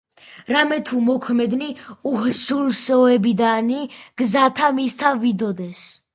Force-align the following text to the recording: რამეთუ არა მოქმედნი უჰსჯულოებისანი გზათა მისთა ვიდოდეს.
რამეთუ 0.53 0.95
არა 1.01 1.05
მოქმედნი 1.09 1.67
უჰსჯულოებისანი 2.13 3.83
გზათა 4.23 4.73
მისთა 4.81 5.15
ვიდოდეს. 5.23 5.87